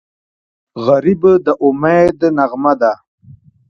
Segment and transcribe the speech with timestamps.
[0.85, 2.93] غریب د امید نغمه ده